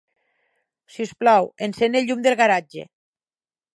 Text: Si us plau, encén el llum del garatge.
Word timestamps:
Si 0.93 1.05
us 1.07 1.11
plau, 1.19 1.49
encén 1.67 1.99
el 2.01 2.07
llum 2.09 2.25
del 2.29 2.39
garatge. 2.43 2.87